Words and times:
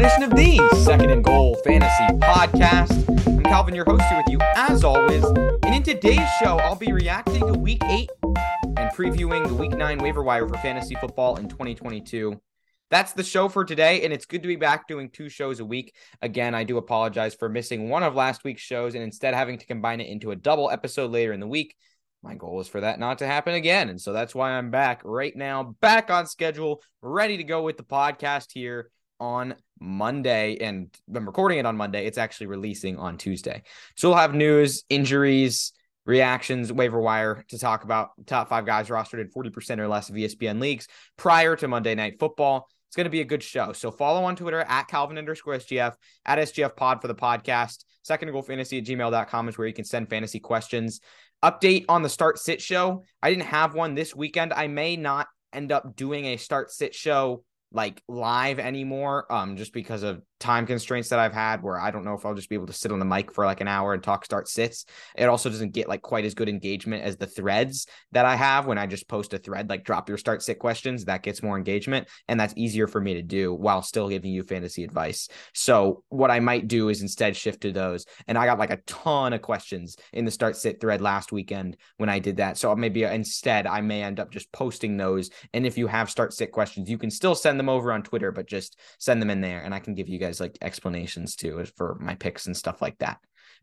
edition 0.00 0.22
of 0.22 0.30
the 0.30 0.76
Second 0.82 1.10
and 1.10 1.22
Goal 1.22 1.56
Fantasy 1.56 2.04
Podcast. 2.20 3.06
I'm 3.26 3.42
Calvin, 3.42 3.74
your 3.74 3.84
host 3.84 4.02
here 4.04 4.16
with 4.16 4.30
you, 4.30 4.38
as 4.56 4.82
always. 4.82 5.22
And 5.24 5.74
in 5.74 5.82
today's 5.82 6.26
show, 6.38 6.56
I'll 6.56 6.74
be 6.74 6.90
reacting 6.90 7.40
to 7.40 7.52
Week 7.52 7.84
8 7.84 8.08
and 8.24 8.90
previewing 8.96 9.46
the 9.46 9.52
Week 9.52 9.72
9 9.72 9.98
waiver 9.98 10.22
wire 10.22 10.48
for 10.48 10.56
fantasy 10.56 10.94
football 10.94 11.36
in 11.36 11.50
2022. 11.50 12.40
That's 12.88 13.12
the 13.12 13.22
show 13.22 13.50
for 13.50 13.62
today, 13.62 14.02
and 14.02 14.10
it's 14.10 14.24
good 14.24 14.40
to 14.40 14.48
be 14.48 14.56
back 14.56 14.88
doing 14.88 15.10
two 15.10 15.28
shows 15.28 15.60
a 15.60 15.66
week. 15.66 15.94
Again, 16.22 16.54
I 16.54 16.64
do 16.64 16.78
apologize 16.78 17.34
for 17.34 17.50
missing 17.50 17.90
one 17.90 18.02
of 18.02 18.14
last 18.14 18.42
week's 18.42 18.62
shows 18.62 18.94
and 18.94 19.04
instead 19.04 19.34
having 19.34 19.58
to 19.58 19.66
combine 19.66 20.00
it 20.00 20.08
into 20.08 20.30
a 20.30 20.36
double 20.36 20.70
episode 20.70 21.10
later 21.10 21.34
in 21.34 21.40
the 21.40 21.46
week. 21.46 21.74
My 22.22 22.36
goal 22.36 22.58
is 22.62 22.68
for 22.68 22.80
that 22.80 22.98
not 23.00 23.18
to 23.18 23.26
happen 23.26 23.52
again. 23.52 23.90
And 23.90 24.00
so 24.00 24.14
that's 24.14 24.34
why 24.34 24.52
I'm 24.52 24.70
back 24.70 25.02
right 25.04 25.36
now, 25.36 25.76
back 25.82 26.10
on 26.10 26.26
schedule, 26.26 26.80
ready 27.02 27.36
to 27.36 27.44
go 27.44 27.62
with 27.62 27.76
the 27.76 27.82
podcast 27.82 28.52
here 28.54 28.90
on 29.20 29.54
Monday. 29.78 30.56
And 30.60 30.88
I'm 31.14 31.26
recording 31.26 31.58
it 31.58 31.66
on 31.66 31.76
Monday. 31.76 32.06
It's 32.06 32.18
actually 32.18 32.48
releasing 32.48 32.98
on 32.98 33.18
Tuesday. 33.18 33.62
So 33.96 34.08
we'll 34.08 34.18
have 34.18 34.34
news, 34.34 34.84
injuries, 34.88 35.72
reactions, 36.06 36.72
waiver 36.72 37.00
wire 37.00 37.44
to 37.48 37.58
talk 37.58 37.84
about 37.84 38.10
top 38.26 38.48
five 38.48 38.66
guys 38.66 38.88
rostered 38.88 39.20
in 39.20 39.28
40% 39.28 39.78
or 39.78 39.88
less 39.88 40.08
of 40.08 40.16
ESPN 40.16 40.60
leagues 40.60 40.88
prior 41.16 41.54
to 41.56 41.68
Monday 41.68 41.94
Night 41.94 42.18
Football. 42.18 42.68
It's 42.88 42.96
going 42.96 43.04
to 43.04 43.10
be 43.10 43.20
a 43.20 43.24
good 43.24 43.42
show. 43.42 43.72
So 43.72 43.92
follow 43.92 44.24
on 44.24 44.34
Twitter 44.34 44.62
at 44.62 44.88
Calvin 44.88 45.18
underscore 45.18 45.54
SGF, 45.54 45.94
at 46.26 46.38
SGF 46.38 46.74
pod 46.74 47.00
for 47.00 47.06
the 47.06 47.14
podcast. 47.14 47.84
Second 48.02 48.32
goal 48.32 48.42
fantasy 48.42 48.78
at 48.78 48.84
gmail.com 48.84 49.48
is 49.48 49.56
where 49.56 49.68
you 49.68 49.74
can 49.74 49.84
send 49.84 50.10
fantasy 50.10 50.40
questions. 50.40 51.00
Update 51.44 51.84
on 51.88 52.02
the 52.02 52.08
start 52.08 52.38
sit 52.38 52.60
show. 52.60 53.04
I 53.22 53.30
didn't 53.30 53.44
have 53.44 53.74
one 53.74 53.94
this 53.94 54.16
weekend. 54.16 54.52
I 54.52 54.66
may 54.66 54.96
not 54.96 55.28
end 55.52 55.70
up 55.70 55.94
doing 55.94 56.24
a 56.26 56.36
start 56.36 56.72
sit 56.72 56.94
show 56.94 57.44
like 57.72 58.02
live 58.08 58.58
anymore 58.58 59.30
um 59.32 59.56
just 59.56 59.72
because 59.72 60.02
of 60.02 60.22
time 60.40 60.66
constraints 60.66 61.10
that 61.10 61.18
I've 61.18 61.34
had 61.34 61.62
where 61.62 61.78
I 61.78 61.90
don't 61.90 62.04
know 62.04 62.14
if 62.14 62.24
I'll 62.24 62.34
just 62.34 62.48
be 62.48 62.54
able 62.54 62.66
to 62.66 62.72
sit 62.72 62.90
on 62.90 62.98
the 62.98 63.04
mic 63.04 63.30
for 63.30 63.44
like 63.44 63.60
an 63.60 63.68
hour 63.68 63.92
and 63.92 64.02
talk 64.02 64.24
start 64.24 64.48
sits. 64.48 64.86
It 65.14 65.26
also 65.26 65.50
doesn't 65.50 65.74
get 65.74 65.88
like 65.88 66.00
quite 66.00 66.24
as 66.24 66.34
good 66.34 66.48
engagement 66.48 67.04
as 67.04 67.18
the 67.18 67.26
threads 67.26 67.86
that 68.12 68.24
I 68.24 68.36
have 68.36 68.66
when 68.66 68.78
I 68.78 68.86
just 68.86 69.06
post 69.06 69.34
a 69.34 69.38
thread 69.38 69.68
like 69.68 69.84
drop 69.84 70.08
your 70.08 70.18
start 70.18 70.42
sit 70.42 70.58
questions 70.58 71.04
that 71.04 71.22
gets 71.22 71.42
more 71.42 71.58
engagement 71.58 72.08
and 72.26 72.40
that's 72.40 72.54
easier 72.56 72.88
for 72.88 73.00
me 73.00 73.14
to 73.14 73.22
do 73.22 73.52
while 73.52 73.82
still 73.82 74.08
giving 74.08 74.32
you 74.32 74.42
fantasy 74.42 74.82
advice. 74.82 75.28
So 75.54 76.02
what 76.08 76.30
I 76.30 76.40
might 76.40 76.68
do 76.68 76.88
is 76.88 77.02
instead 77.02 77.36
shift 77.36 77.60
to 77.62 77.70
those 77.72 78.06
and 78.26 78.38
I 78.38 78.46
got 78.46 78.58
like 78.58 78.70
a 78.70 78.80
ton 78.86 79.34
of 79.34 79.42
questions 79.42 79.96
in 80.14 80.24
the 80.24 80.30
start 80.30 80.56
sit 80.56 80.80
thread 80.80 81.02
last 81.02 81.32
weekend 81.32 81.76
when 81.98 82.08
I 82.08 82.18
did 82.18 82.38
that. 82.38 82.56
So 82.56 82.74
maybe 82.74 83.02
instead 83.02 83.66
I 83.66 83.82
may 83.82 84.02
end 84.02 84.18
up 84.18 84.32
just 84.32 84.50
posting 84.52 84.96
those 84.96 85.28
and 85.52 85.66
if 85.66 85.76
you 85.76 85.86
have 85.86 86.08
start 86.08 86.32
sit 86.32 86.50
questions 86.50 86.88
you 86.88 86.96
can 86.96 87.10
still 87.10 87.34
send 87.34 87.59
them 87.60 87.68
over 87.68 87.92
on 87.92 88.02
Twitter 88.02 88.32
but 88.32 88.48
just 88.48 88.78
send 88.98 89.20
them 89.20 89.30
in 89.30 89.40
there 89.40 89.62
and 89.62 89.74
I 89.74 89.78
can 89.78 89.94
give 89.94 90.08
you 90.08 90.18
guys 90.18 90.40
like 90.40 90.58
explanations 90.62 91.36
too 91.36 91.64
for 91.76 91.96
my 92.00 92.14
picks 92.14 92.46
and 92.46 92.56
stuff 92.56 92.82
like 92.82 92.98
that. 92.98 93.18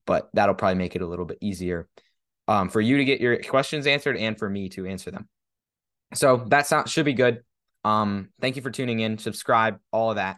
But 0.05 0.29
that'll 0.33 0.55
probably 0.55 0.77
make 0.77 0.95
it 0.95 1.01
a 1.01 1.07
little 1.07 1.25
bit 1.25 1.39
easier 1.41 1.89
um, 2.47 2.69
for 2.69 2.79
you 2.79 2.97
to 2.97 3.05
get 3.05 3.19
your 3.19 3.41
questions 3.43 3.87
answered 3.87 4.17
and 4.17 4.37
for 4.37 4.49
me 4.49 4.69
to 4.69 4.85
answer 4.85 5.11
them. 5.11 5.27
So 6.13 6.45
that 6.47 6.67
sound, 6.67 6.89
should 6.89 7.05
be 7.05 7.13
good. 7.13 7.43
Um, 7.83 8.29
thank 8.39 8.55
you 8.55 8.61
for 8.61 8.71
tuning 8.71 8.99
in. 9.01 9.17
Subscribe, 9.17 9.79
all 9.91 10.11
of 10.11 10.15
that. 10.15 10.37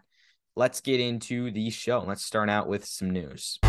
Let's 0.56 0.82
get 0.82 1.00
into 1.00 1.52
the 1.52 1.70
show. 1.70 2.04
Let's 2.06 2.26
start 2.26 2.50
out 2.50 2.68
with 2.68 2.86
some 2.86 3.12
news. 3.12 3.60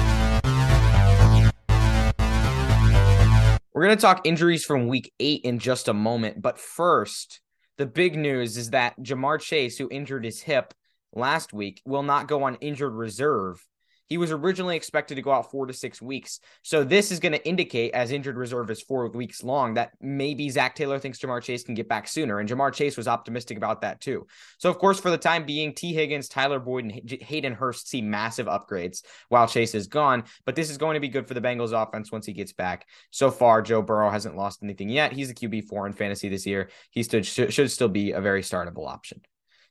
We're 3.72 3.86
going 3.86 3.96
to 3.96 4.02
talk 4.02 4.27
injuries 4.27 4.64
from 4.64 4.88
week 4.88 5.12
eight 5.20 5.42
in 5.44 5.58
just 5.58 5.88
a 5.88 5.94
moment. 5.94 6.42
But 6.42 6.58
first, 6.58 7.40
the 7.80 7.86
big 7.86 8.14
news 8.14 8.58
is 8.58 8.70
that 8.70 8.95
Ja'Marr 9.01 9.41
Chase, 9.41 9.79
who 9.79 9.89
injured 9.91 10.27
his 10.27 10.42
hip, 10.42 10.74
last 11.14 11.55
week 11.55 11.80
will 11.86 12.02
not 12.02 12.29
go 12.29 12.42
on 12.42 12.57
injured 12.57 12.92
reserve. 12.92 13.67
He 14.11 14.19
was 14.19 14.33
originally 14.33 14.77
expected 14.77 15.15
to 15.15 15.23
go 15.23 15.31
out 15.31 15.53
four 15.53 15.67
to 15.67 15.73
six 15.73 16.03
weeks. 16.03 16.41
So 16.63 16.83
this 16.83 17.13
is 17.13 17.21
going 17.21 17.33
to 17.33 17.48
indicate, 17.48 17.95
as 17.95 18.11
injured 18.11 18.37
reserve 18.37 18.69
is 18.71 18.83
four 18.83 19.09
weeks 19.09 19.45
long, 19.45 19.75
that 19.75 19.93
maybe 20.01 20.51
Zac 20.51 20.75
Taylor 20.75 20.98
thinks 20.98 21.21
Ja'Marr 21.21 21.41
Chase 21.41 21.63
can 21.63 21.77
get 21.77 21.89
back 21.89 22.09
sooner. 22.09 22.41
And 22.41 22.48
Ja'Marr 22.48 22.75
Chase 22.75 22.97
was 22.97 23.07
optimistic 23.07 23.57
about 23.57 23.83
that 23.83 24.01
too. 24.01 24.27
So, 24.59 24.69
of 24.69 24.79
course, 24.79 24.98
for 24.98 25.11
the 25.11 25.17
time 25.17 25.47
being, 25.47 25.73
Tee 25.73 25.95
Higgins, 25.95 26.29
Tyler 26.29 26.59
Boyd, 26.59 26.85
and 26.85 27.23
Hayden 27.23 27.55
Hurst 27.55 27.89
see 27.89 28.03
massive 28.03 28.48
upgrades 28.48 29.03
while 29.29 29.47
Chase 29.47 29.77
is 29.77 29.87
gone. 29.87 30.25
But 30.45 30.57
this 30.57 30.71
is 30.71 30.77
going 30.77 30.95
to 30.95 31.01
be 31.01 31.09
good 31.09 31.29
for 31.29 31.35
the 31.35 31.41
Bengals 31.41 31.73
offense 31.73 32.11
once 32.11 32.27
he 32.27 32.33
gets 32.33 32.53
back. 32.53 32.89
So 33.13 33.31
far, 33.31 33.63
Joe 33.63 33.81
Burrow 33.81 34.11
hasn't 34.11 34.37
lost 34.37 34.65
anything 34.65 34.89
yet. 34.89 35.13
He's 35.13 35.31
a 35.31 35.35
QB4 35.35 35.87
in 35.87 35.92
fantasy 35.92 36.29
this 36.29 36.47
year. 36.47 36.71
He 36.91 37.05
should 37.05 37.71
still 37.71 37.89
be 37.89 38.11
a 38.11 38.21
very 38.21 38.42
startable 38.42 38.89
option. 38.89 39.21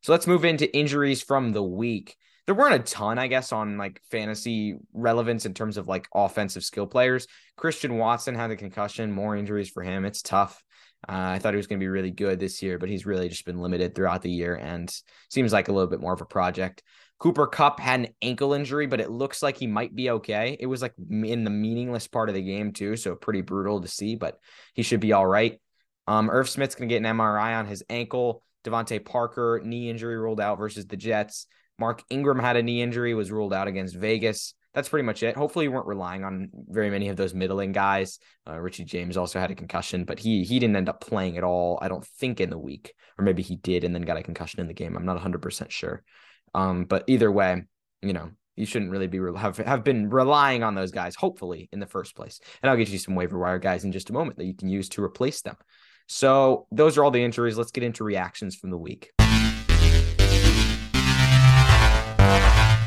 So 0.01 0.13
let's 0.13 0.27
move 0.27 0.45
into 0.45 0.73
injuries 0.73 1.21
from 1.21 1.51
the 1.51 1.61
week. 1.61 2.15
There 2.49 2.55
weren't 2.55 2.73
a 2.73 2.79
ton, 2.79 3.19
I 3.19 3.27
guess, 3.27 3.51
on 3.51 3.77
like 3.77 4.01
fantasy 4.09 4.75
relevance 4.91 5.45
in 5.45 5.53
terms 5.53 5.77
of 5.77 5.87
like 5.87 6.07
offensive 6.15 6.63
skill 6.63 6.87
players. 6.87 7.27
Christian 7.55 7.99
Watson 7.99 8.33
had 8.33 8.49
a 8.49 8.55
concussion, 8.55 9.11
more 9.11 9.35
injuries 9.35 9.69
for 9.69 9.83
him. 9.83 10.03
It's 10.03 10.23
tough. 10.23 10.63
Uh, 11.07 11.11
I 11.13 11.37
thought 11.37 11.53
he 11.53 11.57
was 11.57 11.67
going 11.67 11.79
to 11.79 11.83
be 11.83 11.89
really 11.89 12.09
good 12.09 12.39
this 12.39 12.63
year, 12.63 12.79
but 12.79 12.89
he's 12.89 13.05
really 13.05 13.29
just 13.29 13.45
been 13.45 13.61
limited 13.61 13.93
throughout 13.93 14.23
the 14.23 14.31
year 14.31 14.55
and 14.55 14.91
seems 15.29 15.53
like 15.53 15.67
a 15.67 15.71
little 15.71 15.91
bit 15.91 15.99
more 15.99 16.13
of 16.13 16.21
a 16.21 16.25
project. 16.25 16.81
Cooper 17.19 17.45
Kupp 17.45 17.79
had 17.79 17.99
an 17.99 18.07
ankle 18.23 18.53
injury, 18.53 18.87
but 18.87 18.99
it 18.99 19.11
looks 19.11 19.43
like 19.43 19.55
he 19.55 19.67
might 19.67 19.93
be 19.93 20.09
okay. 20.09 20.57
It 20.59 20.65
was 20.65 20.81
like 20.81 20.95
in 20.97 21.43
the 21.43 21.51
meaningless 21.51 22.07
part 22.07 22.29
of 22.29 22.35
the 22.35 22.41
game, 22.41 22.73
too. 22.73 22.95
So 22.95 23.13
pretty 23.13 23.41
brutal 23.41 23.79
to 23.79 23.87
see, 23.87 24.15
but 24.15 24.39
he 24.73 24.81
should 24.81 25.01
be 25.01 25.13
all 25.13 25.27
right. 25.27 25.61
Um, 26.07 26.31
Irv 26.31 26.49
Smith's 26.49 26.73
going 26.73 26.89
to 26.89 26.95
get 26.95 27.05
an 27.05 27.15
MRI 27.15 27.59
on 27.59 27.67
his 27.67 27.83
ankle. 27.91 28.41
DeVante 28.63 29.05
Parker, 29.05 29.61
knee 29.63 29.87
injury 29.87 30.17
ruled 30.17 30.41
out 30.41 30.57
versus 30.57 30.87
the 30.87 30.97
Jets. 30.97 31.45
Mark 31.79 32.03
Ingram 32.09 32.39
had 32.39 32.57
a 32.57 32.63
knee 32.63 32.81
injury, 32.81 33.13
was 33.13 33.31
ruled 33.31 33.53
out 33.53 33.67
against 33.67 33.95
Vegas. 33.95 34.53
That's 34.73 34.89
pretty 34.89 35.05
much 35.05 35.23
it. 35.23 35.35
Hopefully, 35.35 35.65
you 35.65 35.71
weren't 35.71 35.87
relying 35.87 36.23
on 36.23 36.49
very 36.67 36.89
many 36.91 37.09
of 37.09 37.17
those 37.17 37.33
middling 37.33 37.71
guys. 37.71 38.19
Uh, 38.47 38.59
Richie 38.59 38.83
James 38.85 39.17
also 39.17 39.39
had 39.39 39.49
a 39.49 39.55
concussion, 39.55 40.03
but 40.03 40.19
he 40.19 40.43
he 40.43 40.59
didn't 40.59 40.75
end 40.75 40.89
up 40.89 41.01
playing 41.01 41.37
at 41.37 41.43
all. 41.43 41.79
I 41.81 41.87
don't 41.87 42.05
think 42.05 42.39
in 42.39 42.49
the 42.49 42.57
week, 42.57 42.93
or 43.17 43.25
maybe 43.25 43.41
he 43.41 43.55
did 43.55 43.83
and 43.83 43.95
then 43.95 44.03
got 44.03 44.17
a 44.17 44.23
concussion 44.23 44.59
in 44.59 44.67
the 44.67 44.73
game. 44.73 44.95
I'm 44.95 45.05
not 45.05 45.15
100 45.15 45.41
percent 45.41 45.71
sure. 45.71 46.03
Um, 46.53 46.85
but 46.85 47.03
either 47.07 47.31
way, 47.31 47.63
you 48.01 48.13
know, 48.13 48.29
you 48.55 48.65
shouldn't 48.65 48.91
really 48.91 49.07
be 49.07 49.19
have 49.37 49.57
have 49.57 49.83
been 49.83 50.09
relying 50.09 50.63
on 50.63 50.75
those 50.75 50.91
guys. 50.91 51.15
Hopefully, 51.15 51.67
in 51.71 51.79
the 51.79 51.87
first 51.87 52.15
place. 52.15 52.39
And 52.61 52.69
I'll 52.69 52.77
get 52.77 52.89
you 52.89 52.99
some 52.99 53.15
waiver 53.15 53.39
wire 53.39 53.59
guys 53.59 53.85
in 53.85 53.91
just 53.91 54.09
a 54.09 54.13
moment 54.13 54.37
that 54.37 54.45
you 54.45 54.53
can 54.53 54.69
use 54.69 54.89
to 54.89 55.03
replace 55.03 55.41
them. 55.41 55.55
So 56.07 56.67
those 56.71 56.97
are 56.97 57.03
all 57.03 57.11
the 57.11 57.23
injuries. 57.23 57.57
Let's 57.57 57.71
get 57.71 57.83
into 57.83 58.03
reactions 58.03 58.55
from 58.55 58.69
the 58.69 58.77
week. 58.77 59.11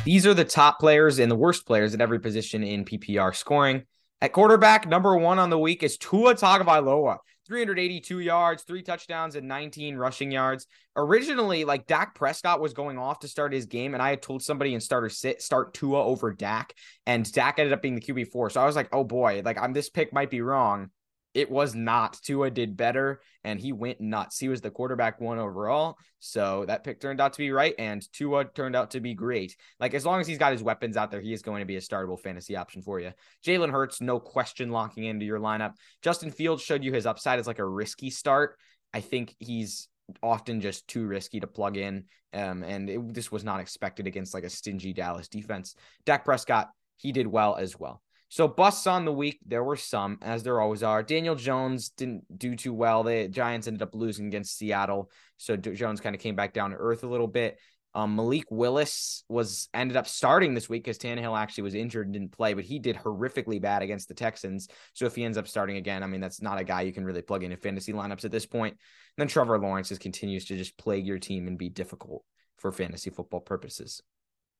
These 0.05 0.27
are 0.27 0.33
the 0.33 0.43
top 0.43 0.79
players 0.79 1.19
and 1.19 1.31
the 1.31 1.35
worst 1.35 1.65
players 1.65 1.93
at 1.93 2.01
every 2.01 2.19
position 2.19 2.61
in 2.61 2.83
PPR 2.83 3.33
scoring. 3.33 3.83
At 4.19 4.33
quarterback, 4.33 4.85
number 4.85 5.15
one 5.15 5.39
on 5.39 5.49
the 5.49 5.57
week 5.57 5.81
is 5.81 5.97
Tua 5.97 6.35
Tagovailoa. 6.35 7.19
382 7.47 8.19
yards, 8.19 8.63
three 8.63 8.81
touchdowns, 8.81 9.35
and 9.35 9.47
19 9.47 9.95
rushing 9.95 10.29
yards. 10.29 10.67
Originally, 10.97 11.63
like 11.63 11.87
Dak 11.87 12.15
Prescott 12.15 12.59
was 12.59 12.73
going 12.73 12.97
off 12.97 13.19
to 13.19 13.29
start 13.29 13.53
his 13.53 13.65
game, 13.65 13.93
and 13.93 14.03
I 14.03 14.09
had 14.09 14.21
told 14.21 14.43
somebody 14.43 14.73
in 14.73 14.81
starter 14.81 15.07
sit 15.07 15.41
start 15.41 15.73
Tua 15.73 16.03
over 16.03 16.33
Dak, 16.33 16.73
and 17.05 17.29
Dak 17.31 17.59
ended 17.59 17.71
up 17.71 17.81
being 17.81 17.95
the 17.95 18.01
QB 18.01 18.27
four. 18.29 18.49
So 18.49 18.61
I 18.61 18.65
was 18.65 18.75
like, 18.75 18.89
oh 18.91 19.05
boy, 19.05 19.41
like 19.45 19.57
I'm 19.57 19.71
this 19.71 19.89
pick 19.89 20.11
might 20.11 20.29
be 20.29 20.41
wrong 20.41 20.89
it 21.33 21.49
was 21.49 21.73
not. 21.73 22.19
Tua 22.21 22.51
did 22.51 22.77
better 22.77 23.21
and 23.43 23.59
he 23.59 23.73
went 23.73 23.99
nuts. 23.99 24.37
He 24.37 24.49
was 24.49 24.61
the 24.61 24.69
quarterback 24.69 25.19
one 25.19 25.39
overall. 25.39 25.97
So 26.19 26.65
that 26.67 26.83
pick 26.83 26.99
turned 26.99 27.19
out 27.19 27.33
to 27.33 27.39
be 27.39 27.51
right. 27.51 27.73
And 27.79 28.05
Tua 28.13 28.45
turned 28.45 28.75
out 28.75 28.91
to 28.91 28.99
be 28.99 29.13
great. 29.13 29.55
Like, 29.79 29.93
as 29.93 30.05
long 30.05 30.21
as 30.21 30.27
he's 30.27 30.37
got 30.37 30.51
his 30.51 30.63
weapons 30.63 30.95
out 30.95 31.11
there, 31.11 31.21
he 31.21 31.33
is 31.33 31.41
going 31.41 31.61
to 31.61 31.65
be 31.65 31.75
a 31.75 31.81
startable 31.81 32.19
fantasy 32.19 32.55
option 32.55 32.81
for 32.81 32.99
you. 32.99 33.11
Jalen 33.45 33.71
Hurts, 33.71 33.99
no 33.99 34.19
question, 34.19 34.69
locking 34.69 35.05
into 35.05 35.25
your 35.25 35.39
lineup. 35.39 35.73
Justin 36.01 36.31
Fields 36.31 36.61
showed 36.61 36.83
you 36.83 36.93
his 36.93 37.05
upside 37.05 37.39
as 37.39 37.47
like 37.47 37.59
a 37.59 37.65
risky 37.65 38.09
start. 38.09 38.57
I 38.93 39.01
think 39.01 39.35
he's 39.39 39.87
often 40.21 40.61
just 40.61 40.87
too 40.87 41.05
risky 41.05 41.39
to 41.39 41.47
plug 41.47 41.77
in. 41.77 42.05
Um, 42.33 42.63
and 42.63 42.89
it, 42.89 43.13
this 43.13 43.31
was 43.31 43.43
not 43.43 43.59
expected 43.59 44.07
against 44.07 44.33
like 44.33 44.43
a 44.43 44.49
stingy 44.49 44.93
Dallas 44.93 45.27
defense. 45.27 45.75
Dak 46.05 46.25
Prescott, 46.25 46.69
he 46.97 47.11
did 47.11 47.27
well 47.27 47.55
as 47.55 47.79
well. 47.79 48.01
So 48.33 48.47
busts 48.47 48.87
on 48.87 49.05
the 49.05 49.13
week, 49.13 49.37
there 49.45 49.63
were 49.63 49.75
some, 49.75 50.17
as 50.23 50.41
there 50.41 50.59
always 50.59 50.81
are. 50.81 51.03
Daniel 51.03 51.35
Jones 51.35 51.89
didn't 51.89 52.23
do 52.35 52.55
too 52.55 52.73
well. 52.73 53.03
The 53.03 53.27
Giants 53.27 53.67
ended 53.67 53.83
up 53.83 53.93
losing 53.93 54.25
against 54.25 54.57
Seattle, 54.57 55.11
so 55.37 55.55
Jones 55.55 56.01
kind 56.01 56.15
of 56.15 56.19
came 56.19 56.35
back 56.35 56.51
down 56.51 56.71
to 56.71 56.77
earth 56.77 57.03
a 57.03 57.07
little 57.07 57.27
bit. 57.27 57.59
Um, 57.93 58.15
Malik 58.15 58.45
Willis 58.49 59.23
was 59.29 59.69
ended 59.71 59.97
up 59.97 60.07
starting 60.07 60.55
this 60.55 60.67
week 60.67 60.83
because 60.83 60.97
Tannehill 60.97 61.37
actually 61.37 61.65
was 61.65 61.75
injured 61.75 62.07
and 62.07 62.13
didn't 62.13 62.31
play, 62.31 62.55
but 62.55 62.63
he 62.63 62.79
did 62.79 62.95
horrifically 62.95 63.61
bad 63.61 63.83
against 63.83 64.07
the 64.07 64.15
Texans. 64.15 64.67
So 64.95 65.05
if 65.05 65.13
he 65.13 65.23
ends 65.23 65.37
up 65.37 65.47
starting 65.47 65.77
again, 65.77 66.01
I 66.01 66.07
mean 66.07 66.19
that's 66.19 66.41
not 66.41 66.59
a 66.59 66.63
guy 66.63 66.81
you 66.81 66.91
can 66.91 67.05
really 67.05 67.21
plug 67.21 67.43
into 67.43 67.57
fantasy 67.57 67.93
lineups 67.93 68.25
at 68.25 68.31
this 68.31 68.47
point. 68.47 68.73
And 68.73 68.79
then 69.21 69.27
Trevor 69.27 69.59
Lawrence 69.59 69.89
just 69.89 70.01
continues 70.01 70.45
to 70.45 70.57
just 70.57 70.75
plague 70.75 71.05
your 71.05 71.19
team 71.19 71.45
and 71.45 71.55
be 71.55 71.69
difficult 71.69 72.23
for 72.57 72.71
fantasy 72.71 73.11
football 73.11 73.41
purposes. 73.41 74.01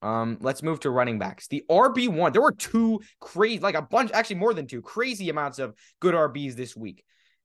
Um, 0.04 0.38
let's 0.42 0.62
move 0.62 0.82
to 0.82 0.90
running 0.90 1.18
backs. 1.18 1.48
The 1.48 1.64
RB 1.70 2.10
one, 2.10 2.34
there 2.34 2.42
were 2.42 2.52
two 2.52 3.00
crazy, 3.22 3.60
like 3.60 3.76
a 3.76 3.82
bunch, 3.82 4.12
actually 4.12 4.36
more 4.36 4.54
than 4.54 4.68
two 4.68 4.82
crazy 4.82 5.30
amounts 5.30 5.60
of 5.60 5.74
good 6.02 6.14
RBs 6.14 6.56
this 6.56 6.76
week. 6.76 7.04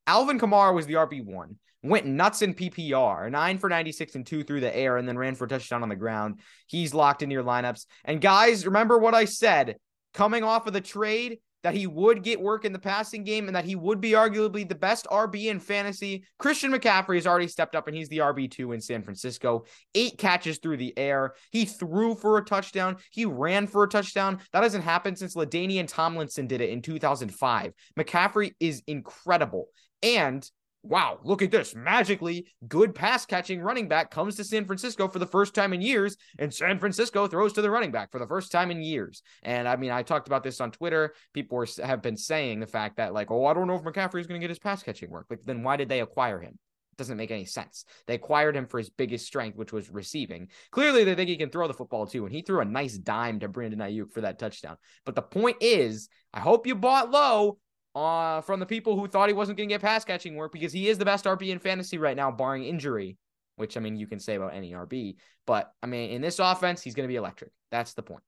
Alvin 0.08 0.40
Kamara 0.40 0.75
was 0.75 0.87
the 0.87 0.94
RB1, 0.94 1.55
went 1.84 2.06
nuts 2.06 2.43
in 2.43 2.55
PPR, 2.55 3.31
nine 3.31 3.58
for 3.58 3.69
96 3.69 4.16
and 4.16 4.26
two 4.26 4.43
through 4.43 4.60
the 4.60 4.76
air, 4.76 4.96
and 4.96 5.06
then 5.06 5.16
ran 5.16 5.37
for 5.37 5.44
a 5.44 5.49
touchdown 5.49 5.84
on 5.84 5.88
the 5.88 5.96
ground. 5.96 6.40
He's 6.66 6.94
locked 6.94 7.22
into 7.22 7.34
your 7.34 7.44
lineups. 7.44 7.87
And 8.05 8.20
guys, 8.20 8.66
remember 8.66 8.99
what 8.99 9.14
I 9.14 9.26
said 9.26 9.76
coming 10.14 10.44
off 10.44 10.66
of 10.66 10.72
the 10.72 10.81
trade 10.81 11.38
that 11.62 11.75
he 11.75 11.87
would 11.87 12.22
get 12.22 12.40
work 12.40 12.64
in 12.64 12.72
the 12.72 12.78
passing 12.78 13.25
game 13.25 13.46
and 13.46 13.56
that 13.56 13.64
he 13.64 13.75
would 13.75 14.00
be 14.00 14.12
arguably 14.12 14.69
the 14.69 14.75
best 14.75 15.06
RB 15.10 15.46
in 15.46 15.58
fantasy. 15.58 16.25
Christian 16.38 16.72
McCaffrey 16.72 17.16
has 17.16 17.26
already 17.26 17.49
stepped 17.49 17.75
up 17.75 17.88
and 17.88 17.96
he's 17.96 18.08
the 18.08 18.19
RB2 18.19 18.75
in 18.75 18.81
San 18.81 19.02
Francisco. 19.02 19.64
Eight 19.94 20.19
catches 20.19 20.58
through 20.58 20.76
the 20.76 20.96
air. 20.96 21.34
He 21.50 21.64
threw 21.64 22.14
for 22.14 22.38
a 22.38 22.44
touchdown. 22.44 22.96
He 23.10 23.25
ran 23.25 23.66
for 23.66 23.82
a 23.82 23.88
touchdown. 23.88 24.38
That 24.52 24.62
hasn't 24.62 24.84
happened 24.84 25.19
since 25.19 25.34
LaDainian 25.34 25.88
Tomlinson 25.88 26.46
did 26.46 26.60
it 26.60 26.70
in 26.70 26.81
2005. 26.81 27.72
McCaffrey 27.99 28.52
is 28.60 28.82
incredible. 28.87 29.66
And 30.02 30.49
wow, 30.88 31.19
look 31.23 31.43
at 31.43 31.50
this. 31.50 31.75
Magically, 31.75 32.46
good 32.67 32.94
pass 32.94 33.26
catching 33.26 33.61
running 33.61 33.88
back 33.88 34.11
comes 34.11 34.37
to 34.37 34.44
San 34.44 34.64
Francisco 34.64 35.06
for 35.08 35.19
the 35.19 35.26
first 35.26 35.55
time 35.55 35.73
in 35.73 35.81
years, 35.81 36.17
and 36.38 36.52
San 36.52 36.79
Francisco 36.79 37.26
throws 37.26 37.52
to 37.52 37.62
the 37.62 37.70
running 37.70 37.93
back 37.93 38.11
for 38.11 38.19
the 38.19 38.26
first 38.26 38.50
time 38.50 38.70
in 38.70 38.82
years. 38.82 39.23
And 39.43 39.69
I 39.69 39.76
mean, 39.76 39.90
I 39.90 40.02
talked 40.02 40.29
about 40.29 40.43
this 40.43 40.61
on 40.61 40.70
Twitter. 40.70 41.14
People 41.35 41.58
were, 41.58 41.67
have 41.85 42.02
been 42.02 42.17
saying 42.17 42.61
the 42.61 42.67
fact 42.67 42.96
that, 42.96 43.12
like, 43.12 43.31
oh, 43.31 43.46
I 43.46 43.55
don't 43.55 43.67
know 43.67 43.75
if 43.75 43.82
McCaffrey 43.82 44.20
is 44.20 44.26
going 44.26 44.40
to 44.40 44.44
get 44.44 44.50
his 44.50 44.58
pass 44.58 44.82
catching 44.82 45.11
work. 45.11 45.26
Like, 45.29 45.40
then 45.44 45.62
why 45.62 45.76
did 45.76 45.88
they 45.88 46.00
acquire 46.00 46.40
him? 46.40 46.58
doesn't 46.99 47.17
make 47.17 47.31
any 47.31 47.44
sense. 47.44 47.84
They 48.06 48.17
acquired 48.17 48.56
him 48.56 48.67
for 48.67 48.76
his 48.76 48.91
biggest 48.91 49.25
strength, 49.25 49.56
which 49.56 49.73
was 49.73 49.88
receiving. 49.88 50.49
Clearly, 50.73 51.05
they 51.05 51.14
think 51.14 51.31
he 51.31 51.37
can 51.37 51.49
throw 51.49 51.69
the 51.69 51.73
football 51.73 52.06
too, 52.06 52.26
and 52.26 52.34
he 52.34 52.43
threw 52.43 52.61
a 52.61 52.64
nice 52.64 52.99
dime 52.99 53.41
to 53.41 53.49
Brandon 53.49 53.79
Aiyuk 53.79 54.12
for 54.12 54.23
that 54.23 54.38
touchdown. 54.38 54.76
But 55.06 55.14
the 55.14 55.23
point 55.23 55.58
is, 55.61 56.08
I 56.34 56.41
hope 56.41 56.67
you 56.67 56.75
bought 56.75 57.11
low 57.11 57.58
uh, 57.99 58.41
from 58.41 58.61
the 58.61 58.67
people 58.67 58.99
who 58.99 59.09
thought 59.09 59.29
he 59.29 59.35
wasn't 59.35 59.59
going 59.59 59.69
to 59.69 59.75
get 59.75 59.81
pass 59.81 60.05
catching 60.05 60.37
work 60.37 60.53
because 60.53 60.73
he 60.73 60.89
is 60.89 60.99
the 60.99 61.05
best 61.05 61.25
RB 61.25 61.49
in 61.49 61.59
fantasy 61.59 61.99
right 61.99 62.17
now, 62.17 62.31
barring 62.31 62.65
injury, 62.65 63.17
which 63.56 63.77
I 63.77 63.81
mean, 63.81 63.97
you 63.97 64.06
can 64.06 64.21
say 64.21 64.37
about 64.37 64.55
any 64.55 64.73
RB. 64.73 65.17
But 65.47 65.73
I 65.83 65.87
mean, 65.87 66.11
in 66.11 66.23
this 66.23 66.39
offense, 66.39 66.81
he's 66.81 66.95
going 66.95 67.09
to 67.09 67.12
be 67.12 67.17
electric. 67.17 67.50
That's 67.71 67.95
the 67.95 68.03
point. 68.03 68.23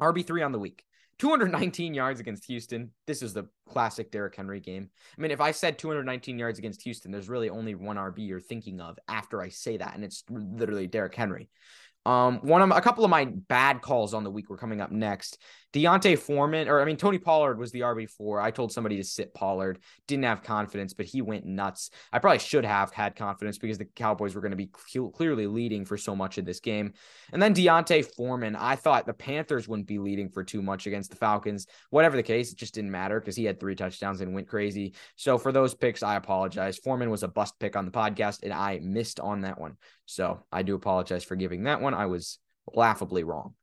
RB3 0.00 0.44
on 0.44 0.52
the 0.52 0.58
week. 0.58 0.84
219 1.18 1.94
yards 1.94 2.18
against 2.18 2.46
Houston. 2.46 2.90
This 3.06 3.22
is 3.22 3.34
the 3.34 3.44
classic 3.68 4.10
Derrick 4.10 4.34
Henry 4.34 4.58
game. 4.58 4.88
I 5.16 5.20
mean, 5.20 5.30
if 5.30 5.40
I 5.40 5.52
said 5.52 5.78
219 5.78 6.38
yards 6.38 6.58
against 6.58 6.82
Houston, 6.82 7.12
there's 7.12 7.28
really 7.28 7.50
only 7.50 7.74
one 7.74 7.96
RB 7.96 8.26
you're 8.26 8.40
thinking 8.40 8.80
of 8.80 8.98
after 9.06 9.40
I 9.42 9.50
say 9.50 9.76
that, 9.76 9.94
and 9.94 10.02
it's 10.02 10.24
literally 10.30 10.86
Derrick 10.86 11.14
Henry. 11.14 11.50
Um, 12.04 12.40
one 12.42 12.62
of 12.62 12.70
a 12.76 12.80
couple 12.80 13.04
of 13.04 13.10
my 13.10 13.26
bad 13.26 13.80
calls 13.80 14.14
on 14.14 14.24
the 14.24 14.30
week 14.30 14.50
were 14.50 14.56
coming 14.56 14.80
up 14.80 14.90
next. 14.90 15.38
D'Onta 15.72 16.18
Foreman, 16.18 16.68
or 16.68 16.82
I 16.82 16.84
mean, 16.84 16.98
Tony 16.98 17.18
Pollard 17.18 17.58
was 17.58 17.72
the 17.72 17.80
RB4. 17.80 18.42
I 18.42 18.50
told 18.50 18.72
somebody 18.72 18.98
to 18.98 19.04
sit 19.04 19.32
Pollard, 19.32 19.78
didn't 20.06 20.24
have 20.24 20.42
confidence, 20.42 20.92
but 20.92 21.06
he 21.06 21.22
went 21.22 21.46
nuts. 21.46 21.90
I 22.12 22.18
probably 22.18 22.40
should 22.40 22.66
have 22.66 22.92
had 22.92 23.16
confidence 23.16 23.56
because 23.56 23.78
the 23.78 23.86
Cowboys 23.86 24.34
were 24.34 24.42
going 24.42 24.50
to 24.50 24.56
be 24.56 24.70
clearly 25.14 25.46
leading 25.46 25.86
for 25.86 25.96
so 25.96 26.14
much 26.14 26.36
of 26.36 26.44
this 26.44 26.60
game. 26.60 26.92
And 27.32 27.40
then 27.40 27.54
D'Onta 27.54 28.04
Foreman, 28.04 28.54
I 28.54 28.76
thought 28.76 29.06
the 29.06 29.14
Panthers 29.14 29.66
wouldn't 29.66 29.88
be 29.88 29.98
leading 29.98 30.28
for 30.28 30.44
too 30.44 30.60
much 30.60 30.86
against 30.86 31.10
the 31.10 31.16
Falcons. 31.16 31.66
Whatever 31.88 32.16
the 32.16 32.22
case, 32.22 32.52
it 32.52 32.58
just 32.58 32.74
didn't 32.74 32.90
matter 32.90 33.18
because 33.18 33.36
he 33.36 33.44
had 33.44 33.58
three 33.58 33.74
touchdowns 33.74 34.20
and 34.20 34.34
went 34.34 34.48
crazy. 34.48 34.92
So 35.16 35.38
for 35.38 35.52
those 35.52 35.74
picks, 35.74 36.02
I 36.02 36.16
apologize. 36.16 36.76
Foreman 36.76 37.08
was 37.08 37.22
a 37.22 37.28
bust 37.28 37.58
pick 37.58 37.76
on 37.76 37.86
the 37.86 37.90
podcast, 37.90 38.42
and 38.42 38.52
I 38.52 38.78
missed 38.82 39.20
on 39.20 39.40
that 39.42 39.58
one. 39.58 39.78
So 40.04 40.42
I 40.52 40.62
do 40.62 40.74
apologize 40.74 41.24
for 41.24 41.36
giving 41.36 41.62
that 41.64 41.80
one. 41.80 41.91
I 41.94 42.06
was 42.06 42.38
laughably 42.72 43.24
wrong. 43.24 43.54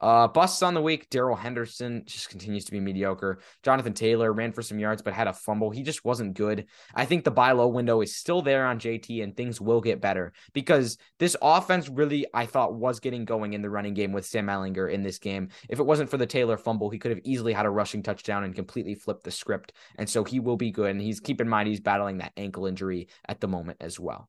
Uh, 0.00 0.28
busts 0.28 0.62
on 0.62 0.74
the 0.74 0.82
week. 0.82 1.10
Darrell 1.10 1.36
Henderson 1.36 2.04
just 2.06 2.30
continues 2.30 2.64
to 2.66 2.72
be 2.72 2.78
mediocre. 2.78 3.40
Jonathan 3.64 3.94
Taylor 3.94 4.32
ran 4.32 4.52
for 4.52 4.62
some 4.62 4.78
yards, 4.78 5.02
but 5.02 5.12
had 5.12 5.26
a 5.26 5.32
fumble. 5.32 5.70
He 5.70 5.82
just 5.82 6.04
wasn't 6.04 6.34
good. 6.34 6.66
I 6.94 7.04
think 7.04 7.24
the 7.24 7.32
buy 7.32 7.52
low 7.52 7.66
window 7.66 8.00
is 8.00 8.14
still 8.14 8.40
there 8.40 8.66
on 8.66 8.78
JT, 8.78 9.22
and 9.22 9.36
things 9.36 9.60
will 9.60 9.80
get 9.80 10.00
better 10.00 10.32
because 10.52 10.98
this 11.18 11.36
offense 11.42 11.88
really, 11.88 12.26
I 12.32 12.46
thought, 12.46 12.74
was 12.74 13.00
getting 13.00 13.24
going 13.24 13.54
in 13.54 13.62
the 13.62 13.70
running 13.70 13.94
game 13.94 14.12
with 14.12 14.26
Sam 14.26 14.46
Ehlinger 14.46 14.90
in 14.90 15.02
this 15.02 15.18
game. 15.18 15.48
If 15.68 15.80
it 15.80 15.86
wasn't 15.86 16.10
for 16.10 16.16
the 16.16 16.26
Taylor 16.26 16.56
fumble, 16.56 16.90
he 16.90 16.98
could 16.98 17.10
have 17.10 17.20
easily 17.24 17.52
had 17.52 17.66
a 17.66 17.70
rushing 17.70 18.02
touchdown 18.02 18.44
and 18.44 18.54
completely 18.54 18.94
flipped 18.94 19.24
the 19.24 19.30
script. 19.32 19.72
And 19.96 20.08
so 20.08 20.22
he 20.22 20.38
will 20.38 20.56
be 20.56 20.70
good. 20.70 20.90
And 20.90 21.00
he's 21.00 21.18
keep 21.18 21.40
in 21.40 21.48
mind 21.48 21.68
he's 21.68 21.80
battling 21.80 22.18
that 22.18 22.32
ankle 22.36 22.66
injury 22.66 23.08
at 23.28 23.40
the 23.40 23.48
moment 23.48 23.78
as 23.80 23.98
well. 23.98 24.28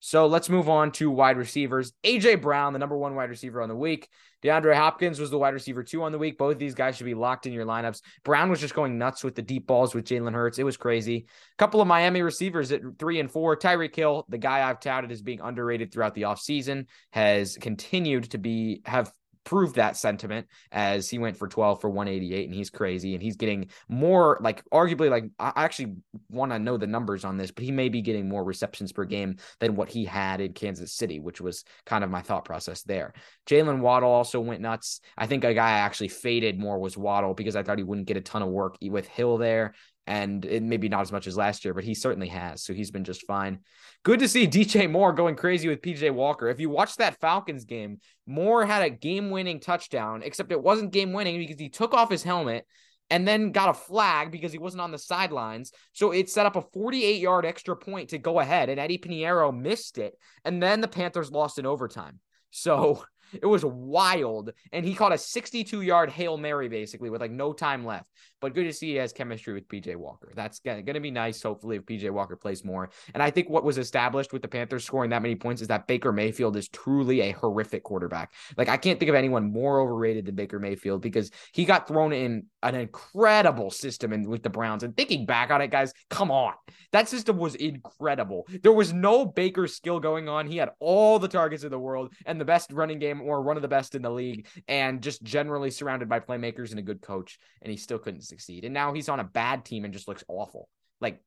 So 0.00 0.26
let's 0.26 0.48
move 0.48 0.68
on 0.68 0.92
to 0.92 1.10
wide 1.10 1.36
receivers. 1.36 1.92
AJ 2.02 2.40
Brown, 2.40 2.72
the 2.72 2.78
number 2.78 2.96
one 2.96 3.14
wide 3.14 3.28
receiver 3.28 3.60
on 3.60 3.68
the 3.68 3.76
week. 3.76 4.08
DeAndre 4.42 4.74
Hopkins 4.74 5.20
was 5.20 5.30
the 5.30 5.38
wide 5.38 5.52
receiver 5.52 5.82
two 5.82 6.02
on 6.02 6.12
the 6.12 6.18
week. 6.18 6.38
Both 6.38 6.54
of 6.54 6.58
these 6.58 6.74
guys 6.74 6.96
should 6.96 7.04
be 7.04 7.14
locked 7.14 7.46
in 7.46 7.52
your 7.52 7.66
lineups. 7.66 8.00
Brown 8.24 8.48
was 8.48 8.60
just 8.60 8.74
going 8.74 8.96
nuts 8.96 9.22
with 9.22 9.34
the 9.34 9.42
deep 9.42 9.66
balls 9.66 9.94
with 9.94 10.06
Jalen 10.06 10.32
Hurts. 10.32 10.58
It 10.58 10.64
was 10.64 10.78
crazy. 10.78 11.26
A 11.26 11.58
couple 11.58 11.82
of 11.82 11.86
Miami 11.86 12.22
receivers 12.22 12.72
at 12.72 12.80
three 12.98 13.20
and 13.20 13.30
four. 13.30 13.56
Tyreek 13.56 13.94
Hill, 13.94 14.24
the 14.30 14.38
guy 14.38 14.68
I've 14.68 14.80
touted 14.80 15.12
as 15.12 15.20
being 15.20 15.40
underrated 15.42 15.92
throughout 15.92 16.14
the 16.14 16.22
offseason, 16.22 16.86
has 17.10 17.58
continued 17.60 18.30
to 18.30 18.38
be 18.38 18.80
have 18.86 19.12
proved 19.44 19.76
that 19.76 19.96
sentiment 19.96 20.46
as 20.70 21.08
he 21.08 21.18
went 21.18 21.36
for 21.36 21.48
12 21.48 21.80
for 21.80 21.90
188 21.90 22.46
and 22.46 22.54
he's 22.54 22.70
crazy 22.70 23.14
and 23.14 23.22
he's 23.22 23.36
getting 23.36 23.68
more 23.88 24.38
like 24.40 24.62
arguably 24.70 25.10
like 25.10 25.24
I 25.38 25.52
actually 25.56 25.96
want 26.28 26.52
to 26.52 26.58
know 26.58 26.76
the 26.76 26.86
numbers 26.86 27.24
on 27.24 27.36
this 27.36 27.50
but 27.50 27.64
he 27.64 27.72
may 27.72 27.88
be 27.88 28.02
getting 28.02 28.28
more 28.28 28.44
receptions 28.44 28.92
per 28.92 29.04
game 29.04 29.36
than 29.58 29.76
what 29.76 29.88
he 29.88 30.04
had 30.04 30.40
in 30.40 30.52
Kansas 30.52 30.92
City 30.92 31.20
which 31.20 31.40
was 31.40 31.64
kind 31.86 32.04
of 32.04 32.10
my 32.10 32.22
thought 32.22 32.44
process 32.44 32.82
there. 32.82 33.14
Jalen 33.46 33.80
Waddle 33.80 34.10
also 34.10 34.40
went 34.40 34.60
nuts. 34.60 35.00
I 35.16 35.26
think 35.26 35.44
a 35.44 35.54
guy 35.54 35.68
I 35.68 35.80
actually 35.80 36.08
faded 36.08 36.58
more 36.58 36.78
was 36.78 36.96
Waddle 36.96 37.34
because 37.34 37.56
I 37.56 37.62
thought 37.62 37.78
he 37.78 37.84
wouldn't 37.84 38.06
get 38.06 38.16
a 38.16 38.22
ton 38.22 38.42
of 38.42 38.48
work 38.48 38.76
with 38.82 39.08
Hill 39.08 39.38
there 39.38 39.74
and 40.06 40.44
it 40.44 40.62
maybe 40.62 40.88
not 40.88 41.02
as 41.02 41.12
much 41.12 41.26
as 41.26 41.36
last 41.36 41.64
year, 41.64 41.74
but 41.74 41.84
he 41.84 41.94
certainly 41.94 42.28
has. 42.28 42.64
So 42.64 42.72
he's 42.72 42.90
been 42.90 43.04
just 43.04 43.26
fine. 43.26 43.60
Good 44.02 44.20
to 44.20 44.28
see 44.28 44.46
DJ 44.48 44.90
Moore 44.90 45.12
going 45.12 45.36
crazy 45.36 45.68
with 45.68 45.82
PJ 45.82 46.10
Walker. 46.12 46.48
If 46.48 46.60
you 46.60 46.70
watch 46.70 46.96
that 46.96 47.20
Falcons 47.20 47.64
game, 47.64 48.00
Moore 48.26 48.64
had 48.64 48.82
a 48.82 48.90
game 48.90 49.30
winning 49.30 49.60
touchdown, 49.60 50.22
except 50.24 50.52
it 50.52 50.62
wasn't 50.62 50.92
game 50.92 51.12
winning 51.12 51.38
because 51.38 51.60
he 51.60 51.68
took 51.68 51.94
off 51.94 52.10
his 52.10 52.22
helmet 52.22 52.66
and 53.10 53.26
then 53.26 53.50
got 53.50 53.68
a 53.68 53.74
flag 53.74 54.30
because 54.30 54.52
he 54.52 54.58
wasn't 54.58 54.80
on 54.80 54.92
the 54.92 54.98
sidelines. 54.98 55.72
So 55.92 56.12
it 56.12 56.30
set 56.30 56.46
up 56.46 56.56
a 56.56 56.62
48 56.62 57.20
yard 57.20 57.44
extra 57.44 57.76
point 57.76 58.10
to 58.10 58.18
go 58.18 58.38
ahead, 58.38 58.68
and 58.68 58.80
Eddie 58.80 58.98
Piñeiro 58.98 59.56
missed 59.56 59.98
it. 59.98 60.14
And 60.44 60.62
then 60.62 60.80
the 60.80 60.88
Panthers 60.88 61.30
lost 61.30 61.58
in 61.58 61.66
overtime. 61.66 62.20
So 62.50 63.04
it 63.32 63.46
was 63.46 63.64
wild. 63.64 64.52
And 64.72 64.84
he 64.84 64.94
caught 64.94 65.12
a 65.12 65.18
62 65.18 65.82
yard 65.82 66.10
Hail 66.10 66.36
Mary 66.36 66.68
basically 66.68 67.10
with 67.10 67.20
like 67.20 67.30
no 67.30 67.52
time 67.52 67.84
left. 67.84 68.06
But 68.40 68.54
good 68.54 68.64
to 68.64 68.72
see 68.72 68.92
he 68.92 68.96
has 68.96 69.12
chemistry 69.12 69.52
with 69.52 69.68
PJ 69.68 69.96
Walker. 69.96 70.32
That's 70.34 70.60
going 70.60 70.84
to 70.86 71.00
be 71.00 71.10
nice, 71.10 71.42
hopefully, 71.42 71.76
if 71.76 71.84
PJ 71.84 72.10
Walker 72.10 72.36
plays 72.36 72.64
more. 72.64 72.90
And 73.12 73.22
I 73.22 73.30
think 73.30 73.50
what 73.50 73.64
was 73.64 73.76
established 73.76 74.32
with 74.32 74.40
the 74.40 74.48
Panthers 74.48 74.84
scoring 74.84 75.10
that 75.10 75.20
many 75.20 75.34
points 75.34 75.60
is 75.60 75.68
that 75.68 75.86
Baker 75.86 76.10
Mayfield 76.10 76.56
is 76.56 76.68
truly 76.68 77.20
a 77.20 77.32
horrific 77.32 77.82
quarterback. 77.82 78.32
Like, 78.56 78.70
I 78.70 78.78
can't 78.78 78.98
think 78.98 79.10
of 79.10 79.14
anyone 79.14 79.52
more 79.52 79.80
overrated 79.80 80.24
than 80.24 80.36
Baker 80.36 80.58
Mayfield 80.58 81.02
because 81.02 81.30
he 81.52 81.66
got 81.66 81.86
thrown 81.86 82.14
in 82.14 82.46
an 82.62 82.74
incredible 82.74 83.70
system 83.70 84.12
in, 84.12 84.28
with 84.28 84.42
the 84.42 84.50
Browns. 84.50 84.84
And 84.84 84.96
thinking 84.96 85.26
back 85.26 85.50
on 85.50 85.60
it, 85.60 85.70
guys, 85.70 85.92
come 86.08 86.30
on. 86.30 86.54
That 86.92 87.08
system 87.08 87.36
was 87.36 87.54
incredible. 87.56 88.46
There 88.62 88.72
was 88.72 88.92
no 88.92 89.26
Baker 89.26 89.66
skill 89.66 90.00
going 90.00 90.28
on. 90.28 90.46
He 90.46 90.56
had 90.56 90.70
all 90.80 91.18
the 91.18 91.28
targets 91.28 91.62
in 91.62 91.70
the 91.70 91.78
world 91.78 92.12
and 92.24 92.40
the 92.40 92.44
best 92.44 92.72
running 92.72 92.98
game 92.98 93.19
or 93.20 93.42
one 93.42 93.56
of 93.56 93.62
the 93.62 93.68
best 93.68 93.94
in 93.94 94.02
the 94.02 94.10
league 94.10 94.46
and 94.68 95.02
just 95.02 95.22
generally 95.22 95.70
surrounded 95.70 96.08
by 96.08 96.20
playmakers 96.20 96.70
and 96.70 96.78
a 96.78 96.82
good 96.82 97.00
coach. 97.00 97.38
And 97.62 97.70
he 97.70 97.76
still 97.76 97.98
couldn't 97.98 98.22
succeed. 98.22 98.64
And 98.64 98.74
now 98.74 98.92
he's 98.92 99.08
on 99.08 99.20
a 99.20 99.24
bad 99.24 99.64
team 99.64 99.84
and 99.84 99.92
just 99.92 100.08
looks 100.08 100.24
awful. 100.28 100.68
Like, 101.00 101.20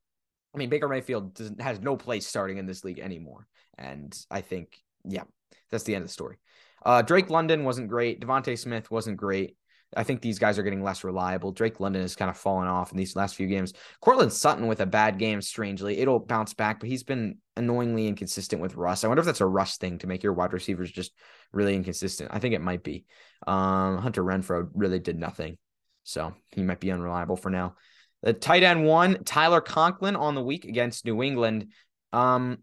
I 0.54 0.58
mean, 0.58 0.70
Baker 0.70 0.88
Mayfield 0.88 1.40
has 1.60 1.80
no 1.80 1.98
place 1.98 2.28
starting 2.28 2.58
in 2.58 2.66
this 2.66 2.84
league 2.84 3.00
anymore. 3.00 3.48
And 3.78 4.16
I 4.30 4.42
think, 4.42 4.78
yeah, 5.04 5.24
that's 5.72 5.84
the 5.84 5.96
end 5.96 6.04
of 6.04 6.10
the 6.10 6.14
story. 6.14 6.38
Uh, 6.86 7.02
Drake 7.02 7.30
London 7.30 7.64
wasn't 7.64 7.88
great. 7.88 8.20
DeVonta 8.20 8.58
Smith 8.58 8.92
wasn't 8.92 9.18
great. 9.18 9.56
I 9.96 10.04
think 10.04 10.22
these 10.22 10.40
guys 10.40 10.58
are 10.58 10.64
getting 10.64 10.84
less 10.84 11.04
reliable. 11.04 11.52
Drake 11.52 11.80
London 11.80 12.02
has 12.02 12.16
kind 12.16 12.30
of 12.30 12.38
fallen 12.38 12.68
off 12.68 12.92
in 12.92 12.98
these 12.98 13.16
last 13.16 13.36
few 13.36 13.48
games. 13.48 13.74
Courtland 14.02 14.34
Sutton 14.34 14.68
with 14.68 14.82
a 14.82 14.86
bad 14.86 15.20
game, 15.20 15.42
strangely. 15.42 16.00
It'll 16.00 16.20
bounce 16.20 16.54
back, 16.54 16.80
but 16.80 16.90
he's 16.90 17.04
been 17.04 17.38
annoyingly 17.56 18.08
inconsistent 18.08 18.62
with 18.62 18.76
Russ. 18.76 19.04
I 19.04 19.08
wonder 19.08 19.22
if 19.22 19.26
that's 19.26 19.42
a 19.42 19.46
Russ 19.46 19.78
thing 19.78 20.00
to 20.00 20.08
make 20.08 20.24
your 20.24 20.34
wide 20.34 20.54
receivers 20.54 20.92
just 20.92 21.14
really 21.52 21.76
inconsistent. 21.76 22.32
I 22.34 22.40
think 22.40 22.54
it 22.54 22.62
might 22.62 22.84
be. 22.84 23.06
Um, 23.46 23.98
Hunter 23.98 24.24
Renfrow 24.24 24.70
really 24.74 25.00
did 25.00 25.20
nothing. 25.20 25.58
So 26.04 26.34
he 26.52 26.64
might 26.64 26.80
be 26.80 26.92
unreliable 26.92 27.38
for 27.38 27.50
now. 27.50 27.76
The 28.22 28.34
tight 28.34 28.64
end 28.64 28.86
one, 28.86 29.24
Tyler 29.24 29.62
Conklin 29.62 30.16
on 30.16 30.36
the 30.36 30.44
week 30.44 30.66
against 30.66 31.06
New 31.06 31.22
England. 31.22 31.68
Um, 32.14 32.60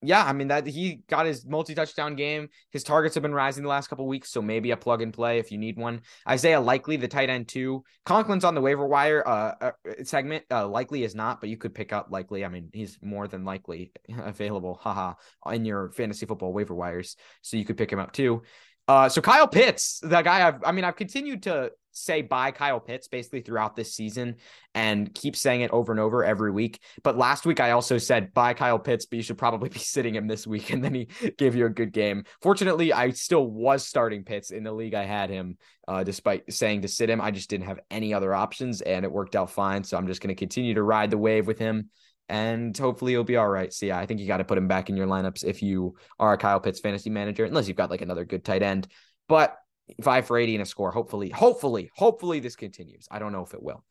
yeah, 0.00 0.24
I 0.24 0.32
mean 0.32 0.48
that 0.48 0.66
he 0.66 1.00
got 1.08 1.26
his 1.26 1.44
multi-touchdown 1.44 2.14
game. 2.14 2.48
His 2.70 2.84
targets 2.84 3.14
have 3.16 3.22
been 3.22 3.34
rising 3.34 3.64
the 3.64 3.68
last 3.68 3.88
couple 3.88 4.06
weeks, 4.06 4.30
so 4.30 4.40
maybe 4.40 4.70
a 4.70 4.76
plug 4.76 5.02
and 5.02 5.12
play 5.12 5.38
if 5.38 5.50
you 5.50 5.58
need 5.58 5.76
one. 5.76 6.02
Isaiah 6.28 6.60
Likely, 6.60 6.96
the 6.96 7.08
tight 7.08 7.30
end 7.30 7.48
two. 7.48 7.82
Conklin's 8.06 8.44
on 8.44 8.54
the 8.54 8.60
waiver 8.60 8.86
wire 8.86 9.26
uh, 9.26 9.54
uh 9.60 9.70
segment. 10.04 10.44
Uh, 10.50 10.68
likely 10.68 11.02
is 11.02 11.14
not, 11.14 11.40
but 11.40 11.48
you 11.48 11.56
could 11.56 11.74
pick 11.74 11.92
up 11.92 12.08
Likely. 12.10 12.44
I 12.44 12.48
mean, 12.48 12.70
he's 12.72 12.98
more 13.02 13.26
than 13.26 13.44
likely 13.44 13.92
available, 14.18 14.78
haha, 14.80 15.14
in 15.50 15.64
your 15.64 15.90
fantasy 15.90 16.26
football 16.26 16.52
waiver 16.52 16.74
wires, 16.74 17.16
so 17.42 17.56
you 17.56 17.64
could 17.64 17.76
pick 17.76 17.92
him 17.92 17.98
up 17.98 18.12
too. 18.12 18.42
Uh, 18.86 19.08
so 19.08 19.20
Kyle 19.20 19.48
Pitts, 19.48 20.00
the 20.00 20.22
guy 20.22 20.48
I've, 20.48 20.64
I 20.64 20.72
mean, 20.72 20.84
I've 20.84 20.96
continued 20.96 21.42
to 21.42 21.72
say 22.04 22.22
buy 22.22 22.50
Kyle 22.50 22.80
Pitts 22.80 23.08
basically 23.08 23.40
throughout 23.40 23.76
this 23.76 23.94
season 23.94 24.36
and 24.74 25.12
keep 25.14 25.36
saying 25.36 25.60
it 25.60 25.70
over 25.70 25.92
and 25.92 26.00
over 26.00 26.24
every 26.24 26.50
week. 26.50 26.80
But 27.02 27.18
last 27.18 27.46
week 27.46 27.60
I 27.60 27.72
also 27.72 27.98
said 27.98 28.32
buy 28.32 28.54
Kyle 28.54 28.78
Pitts, 28.78 29.06
but 29.06 29.16
you 29.16 29.22
should 29.22 29.38
probably 29.38 29.68
be 29.70 29.78
sitting 29.78 30.14
him 30.14 30.26
this 30.26 30.46
week. 30.46 30.72
And 30.78 30.84
then 30.84 30.94
he 30.94 31.08
gave 31.38 31.56
you 31.56 31.66
a 31.66 31.70
good 31.70 31.92
game. 31.92 32.24
Fortunately, 32.40 32.92
I 32.92 33.10
still 33.10 33.46
was 33.46 33.84
starting 33.84 34.22
Pitts 34.22 34.50
in 34.50 34.62
the 34.62 34.70
league. 34.70 34.94
I 34.94 35.04
had 35.04 35.28
him 35.28 35.56
uh, 35.88 36.04
despite 36.04 36.52
saying 36.52 36.82
to 36.82 36.88
sit 36.88 37.10
him. 37.10 37.20
I 37.20 37.32
just 37.32 37.50
didn't 37.50 37.66
have 37.66 37.80
any 37.90 38.14
other 38.14 38.32
options 38.32 38.80
and 38.80 39.04
it 39.04 39.10
worked 39.10 39.34
out 39.34 39.50
fine. 39.50 39.82
So 39.82 39.96
I'm 39.96 40.06
just 40.06 40.20
going 40.20 40.28
to 40.28 40.38
continue 40.38 40.74
to 40.74 40.82
ride 40.82 41.10
the 41.10 41.18
wave 41.18 41.46
with 41.46 41.58
him 41.58 41.90
and 42.28 42.76
hopefully 42.76 43.12
he'll 43.12 43.24
be 43.24 43.36
all 43.36 43.48
right. 43.48 43.72
So 43.72 43.86
yeah, 43.86 43.98
I 43.98 44.06
think 44.06 44.20
you 44.20 44.26
got 44.26 44.38
to 44.38 44.44
put 44.44 44.58
him 44.58 44.68
back 44.68 44.90
in 44.90 44.96
your 44.96 45.06
lineups 45.06 45.44
if 45.44 45.62
you 45.62 45.96
are 46.18 46.34
a 46.34 46.38
Kyle 46.38 46.60
Pitts 46.60 46.80
fantasy 46.80 47.10
manager, 47.10 47.44
unless 47.44 47.68
you've 47.68 47.76
got 47.76 47.90
like 47.90 48.02
another 48.02 48.24
good 48.24 48.44
tight 48.44 48.62
end. 48.62 48.86
But 49.28 49.56
five 50.02 50.26
for 50.26 50.38
80 50.38 50.56
and 50.56 50.62
a 50.62 50.66
score. 50.66 50.90
Hopefully, 50.90 51.30
hopefully, 51.30 51.90
hopefully 51.94 52.40
this 52.40 52.56
continues. 52.56 53.06
I 53.10 53.18
don't 53.18 53.32
know 53.32 53.44
if 53.44 53.54
it 53.54 53.62
will. 53.62 53.84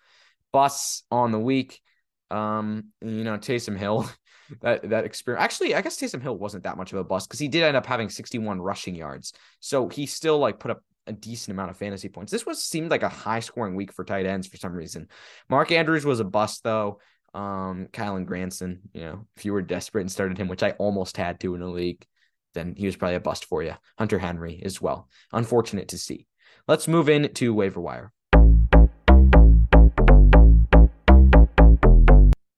Bus 0.51 1.03
on 1.11 1.31
the 1.31 1.39
week. 1.39 1.81
Um, 2.29 2.85
you 3.01 3.23
know, 3.23 3.37
Taysom 3.37 3.77
Hill, 3.77 4.09
that 4.61 4.89
that 4.89 5.05
experience. 5.05 5.43
Actually, 5.43 5.75
I 5.75 5.81
guess 5.81 5.97
Taysom 5.97 6.21
Hill 6.21 6.37
wasn't 6.37 6.63
that 6.63 6.77
much 6.77 6.91
of 6.91 6.99
a 6.99 7.03
bust 7.03 7.29
because 7.29 7.39
he 7.39 7.47
did 7.47 7.63
end 7.63 7.77
up 7.77 7.85
having 7.85 8.09
61 8.09 8.61
rushing 8.61 8.95
yards. 8.95 9.33
So 9.59 9.87
he 9.87 10.05
still 10.05 10.39
like 10.39 10.59
put 10.59 10.71
up 10.71 10.81
a 11.07 11.13
decent 11.13 11.53
amount 11.53 11.71
of 11.71 11.77
fantasy 11.77 12.09
points. 12.09 12.31
This 12.31 12.45
was 12.45 12.63
seemed 12.63 12.91
like 12.91 13.03
a 13.03 13.09
high 13.09 13.39
scoring 13.39 13.75
week 13.75 13.93
for 13.93 14.03
tight 14.03 14.25
ends 14.25 14.47
for 14.47 14.57
some 14.57 14.73
reason. 14.73 15.07
Mark 15.49 15.71
Andrews 15.71 16.05
was 16.05 16.19
a 16.19 16.25
bust 16.25 16.63
though. 16.63 16.99
Um, 17.33 17.87
Kylen 17.91 18.25
Granson, 18.25 18.81
you 18.93 19.01
know, 19.01 19.27
if 19.35 19.45
you 19.45 19.53
were 19.53 19.61
desperate 19.61 20.01
and 20.01 20.11
started 20.11 20.37
him, 20.37 20.47
which 20.47 20.63
I 20.63 20.71
almost 20.71 21.17
had 21.17 21.39
to 21.41 21.55
in 21.55 21.61
a 21.61 21.69
league, 21.69 22.05
then 22.57 22.73
he 22.75 22.85
was 22.85 22.95
probably 22.95 23.15
a 23.15 23.21
bust 23.21 23.45
for 23.45 23.61
you. 23.61 23.73
Hunter 23.97 24.19
Henry 24.19 24.61
as 24.65 24.81
well. 24.81 25.07
Unfortunate 25.31 25.89
to 25.89 25.97
see. 25.97 26.25
Let's 26.67 26.87
move 26.87 27.07
in 27.07 27.31
to 27.33 27.53
waiver 27.53 27.79
wire. 27.79 28.11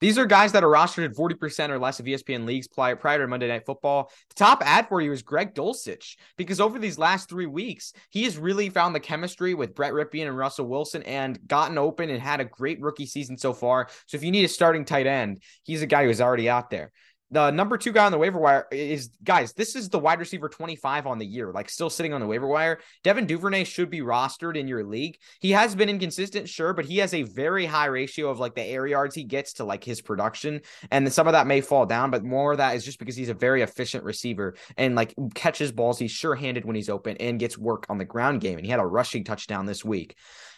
These 0.02 0.18
are 0.18 0.26
guys 0.26 0.54
that 0.54 0.64
are 0.64 0.70
rostered 0.70 1.04
at 1.04 1.14
40% 1.14 1.70
or 1.70 1.78
less 1.78 2.00
of 2.00 2.06
ESPN 2.06 2.46
leagues 2.46 2.70
prior, 2.70 2.96
to 2.96 3.28
Monday 3.28 3.50
Night 3.50 3.66
Football. 3.66 4.10
The 4.30 4.36
top 4.36 4.64
ad 4.66 4.88
for 4.88 5.02
you 5.02 5.12
is 5.12 5.22
Greg 5.22 5.54
Dulcich 5.54 6.16
because 6.38 6.62
over 6.62 6.80
these 6.80 6.98
last 6.98 7.28
three 7.28 7.48
weeks, 7.48 7.92
he 8.10 8.24
has 8.24 8.38
really 8.38 8.70
found 8.70 8.96
the 8.96 9.02
chemistry 9.02 9.54
with 9.54 9.76
Brett 9.76 9.92
Rypien 9.92 10.28
and 10.28 10.38
Russell 10.38 10.68
Wilson 10.68 11.04
and 11.04 11.46
gotten 11.48 11.78
open 11.78 12.10
and 12.10 12.22
had 12.22 12.40
a 12.40 12.46
great 12.46 12.80
rookie 12.80 13.06
season 13.06 13.38
so 13.38 13.52
far. 13.52 13.90
So 14.06 14.16
if 14.16 14.24
you 14.24 14.32
need 14.32 14.46
a 14.46 14.48
starting 14.48 14.86
tight 14.86 15.06
end, 15.06 15.42
he's 15.64 15.82
a 15.82 15.88
guy 15.88 16.06
who's 16.06 16.22
already 16.22 16.50
out 16.50 16.70
there 16.70 16.94
the 17.32 17.52
number 17.52 17.78
two 17.78 17.92
guy 17.92 18.06
on 18.06 18.12
the 18.12 18.18
waiver 18.18 18.40
wire 18.40 18.68
is 18.72 19.10
guys. 19.24 19.54
This 19.54 19.76
is 19.76 19.90
the 19.90 20.00
wide 20.00 20.20
receiver 20.20 20.50
25 20.50 21.06
on 21.06 21.20
the 21.20 21.26
year, 21.26 21.52
like 21.52 21.70
still 21.70 21.90
sitting 21.90 22.14
on 22.14 22.22
the 22.22 22.28
waiver 22.28 22.48
wire. 22.48 22.80
Devin 23.04 23.28
Duvernay 23.28 23.64
should 23.66 23.90
be 23.90 24.02
rostered 24.02 24.58
in 24.58 24.68
your 24.68 24.84
league. 24.84 25.18
He 25.40 25.52
has 25.52 25.76
been 25.76 25.90
inconsistent, 25.90 26.50
sure, 26.50 26.74
but 26.74 26.86
he 26.86 26.98
has 26.98 27.14
a 27.14 27.24
very 27.24 27.66
high 27.66 27.86
ratio 27.86 28.30
of 28.30 28.40
like 28.40 28.56
the 28.56 28.64
air 28.64 28.88
yards 28.88 29.14
he 29.14 29.24
gets 29.24 29.54
to 29.54 29.64
like 29.64 29.84
his 29.84 30.02
production. 30.02 30.62
And 30.90 31.12
some 31.14 31.28
of 31.28 31.34
that 31.34 31.48
may 31.48 31.62
fall 31.62 31.86
down, 31.86 32.10
but 32.10 32.24
more 32.24 32.54
of 32.54 32.58
that 32.58 32.76
is 32.76 32.84
just 32.84 33.00
because 33.00 33.16
he's 33.16 33.30
a 33.30 33.34
very 33.34 33.62
efficient 33.62 34.04
receiver 34.04 34.56
and 34.78 34.96
like 34.96 35.14
catches 35.36 35.72
balls. 35.72 36.00
He's 36.00 36.12
sure 36.12 36.36
handed 36.36 36.66
when 36.66 36.76
he's 36.76 36.90
open 36.90 37.18
and 37.18 37.40
gets 37.40 37.58
work 37.58 37.86
on 37.90 38.00
the 38.00 38.06
ground 38.06 38.42
game. 38.42 38.58
And 38.58 38.66
he 38.66 38.72
had 38.72 38.80
a 38.80 38.86
rushing 38.86 39.24
touchdown 39.24 39.66
this 39.66 39.86
week. 39.86 40.16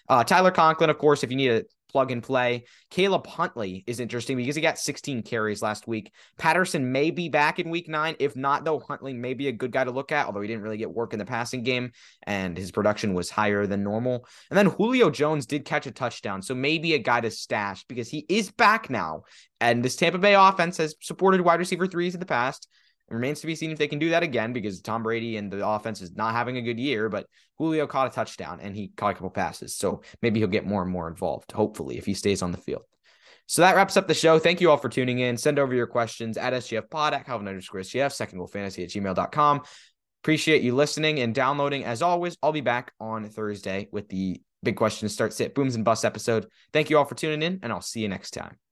Uh, 0.07 0.23
Tyler 0.23 0.51
Conklin, 0.51 0.89
of 0.89 0.97
course, 0.97 1.23
if 1.23 1.31
you 1.31 1.37
need 1.37 1.51
a 1.51 1.63
plug 1.91 2.11
and 2.11 2.23
play. 2.23 2.65
Caleb 2.89 3.27
Huntley 3.27 3.83
is 3.87 3.99
interesting 3.99 4.37
because 4.37 4.55
he 4.55 4.61
got 4.61 4.79
16 4.79 5.23
carries 5.23 5.61
last 5.61 5.87
week. 5.87 6.11
Patterson 6.37 6.91
may 6.91 7.11
be 7.11 7.29
back 7.29 7.59
in 7.59 7.69
week 7.69 7.87
nine. 7.89 8.15
If 8.19 8.35
not, 8.35 8.63
though, 8.63 8.79
Huntley 8.79 9.13
may 9.13 9.33
be 9.33 9.47
a 9.47 9.51
good 9.51 9.71
guy 9.71 9.83
to 9.83 9.91
look 9.91 10.11
at, 10.11 10.25
although 10.25 10.41
he 10.41 10.47
didn't 10.47 10.63
really 10.63 10.77
get 10.77 10.91
work 10.91 11.13
in 11.13 11.19
the 11.19 11.25
passing 11.25 11.63
game 11.63 11.91
and 12.23 12.57
his 12.57 12.71
production 12.71 13.13
was 13.13 13.29
higher 13.29 13.67
than 13.67 13.83
normal. 13.83 14.25
And 14.49 14.57
then 14.57 14.67
Julio 14.67 15.09
Jones 15.09 15.45
did 15.45 15.65
catch 15.65 15.87
a 15.87 15.91
touchdown. 15.91 16.41
So 16.41 16.55
maybe 16.55 16.93
a 16.93 16.99
guy 16.99 17.21
to 17.21 17.31
stash 17.31 17.83
because 17.85 18.09
he 18.09 18.25
is 18.29 18.51
back 18.51 18.89
now. 18.89 19.23
And 19.59 19.83
this 19.83 19.95
Tampa 19.95 20.17
Bay 20.17 20.35
offense 20.35 20.77
has 20.77 20.95
supported 21.01 21.41
wide 21.41 21.59
receiver 21.59 21.87
threes 21.87 22.13
in 22.13 22.19
the 22.19 22.25
past. 22.25 22.67
It 23.11 23.15
remains 23.15 23.41
to 23.41 23.47
be 23.47 23.55
seen 23.55 23.71
if 23.71 23.77
they 23.77 23.89
can 23.89 23.99
do 23.99 24.11
that 24.11 24.23
again 24.23 24.53
because 24.53 24.81
Tom 24.81 25.03
Brady 25.03 25.35
and 25.35 25.51
the 25.51 25.67
offense 25.67 26.01
is 26.01 26.15
not 26.15 26.33
having 26.33 26.55
a 26.55 26.61
good 26.61 26.79
year. 26.79 27.09
But 27.09 27.27
Julio 27.57 27.85
caught 27.85 28.07
a 28.07 28.15
touchdown 28.15 28.59
and 28.61 28.73
he 28.73 28.93
caught 28.95 29.11
a 29.11 29.13
couple 29.15 29.29
passes. 29.29 29.75
So 29.75 30.01
maybe 30.21 30.39
he'll 30.39 30.47
get 30.47 30.65
more 30.65 30.81
and 30.81 30.89
more 30.89 31.09
involved, 31.09 31.51
hopefully, 31.51 31.97
if 31.97 32.05
he 32.05 32.13
stays 32.13 32.41
on 32.41 32.53
the 32.53 32.57
field. 32.57 32.83
So 33.47 33.63
that 33.63 33.75
wraps 33.75 33.97
up 33.97 34.07
the 34.07 34.13
show. 34.13 34.39
Thank 34.39 34.61
you 34.61 34.71
all 34.71 34.77
for 34.77 34.87
tuning 34.87 35.19
in. 35.19 35.35
Send 35.35 35.59
over 35.59 35.75
your 35.75 35.87
questions 35.87 36.37
at 36.37 36.53
SGF 36.53 36.89
pod 36.89 37.13
at 37.13 37.25
Calvin 37.25 37.49
underscore 37.49 37.81
SGF, 37.81 38.13
second 38.13 38.37
goal 38.37 38.47
fantasy 38.47 38.83
at 38.83 38.89
gmail.com. 38.91 39.63
Appreciate 40.23 40.61
you 40.61 40.73
listening 40.73 41.19
and 41.19 41.35
downloading. 41.35 41.83
As 41.83 42.01
always, 42.01 42.37
I'll 42.41 42.53
be 42.53 42.61
back 42.61 42.93
on 43.01 43.27
Thursday 43.27 43.89
with 43.91 44.07
the 44.07 44.41
big 44.63 44.77
question 44.77 45.09
start 45.09 45.33
sit 45.33 45.53
booms 45.53 45.75
and 45.75 45.83
bust 45.83 46.05
episode. 46.05 46.47
Thank 46.71 46.89
you 46.89 46.97
all 46.97 47.05
for 47.05 47.15
tuning 47.15 47.41
in, 47.41 47.59
and 47.61 47.73
I'll 47.73 47.81
see 47.81 47.99
you 47.99 48.07
next 48.07 48.31
time. 48.31 48.70